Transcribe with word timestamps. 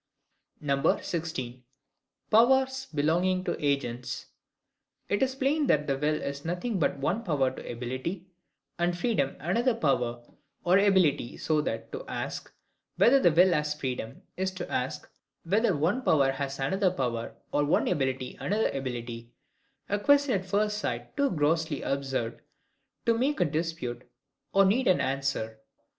16. 0.63 1.63
Powers 2.31 2.87
belonging 2.87 3.43
to 3.43 3.55
Agents. 3.63 4.25
It 5.09 5.21
is 5.21 5.35
plain 5.35 5.67
then 5.67 5.85
that 5.85 5.85
the 5.85 5.95
will 6.07 6.19
is 6.19 6.43
nothing 6.43 6.79
but 6.79 6.97
one 6.97 7.23
power 7.23 7.51
or 7.51 7.59
ability, 7.59 8.25
and 8.79 8.97
FREEDOM 8.97 9.35
another 9.39 9.75
power 9.75 10.23
or 10.63 10.79
ability 10.79 11.37
so 11.37 11.61
that, 11.61 11.91
to 11.91 12.03
ask, 12.07 12.51
whether 12.97 13.19
the 13.19 13.31
will 13.31 13.53
has 13.53 13.75
freedom, 13.79 14.23
is 14.35 14.49
to 14.53 14.71
ask 14.71 15.07
whether 15.43 15.77
one 15.77 16.01
power 16.01 16.31
has 16.31 16.57
another 16.57 16.89
power, 16.89 17.35
one 17.51 17.87
ability 17.87 18.37
another 18.39 18.69
ability; 18.71 19.29
a 19.87 19.99
question 19.99 20.33
at 20.33 20.47
first 20.49 20.79
sight 20.79 21.15
too 21.15 21.29
grossly 21.29 21.83
absurd 21.83 22.41
to 23.05 23.15
make 23.15 23.39
a 23.39 23.45
dispute, 23.45 24.09
or 24.51 24.65
need 24.65 24.87
an 24.87 24.99
answer. 24.99 25.59